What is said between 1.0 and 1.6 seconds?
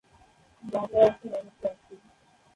আছে অনেক